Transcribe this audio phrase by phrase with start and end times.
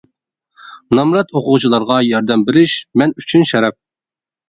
[0.99, 3.83] نامرات ئوقۇغۇچىلارغا ياردەم بېرىش مەن ئۈچۈن شەرەپ!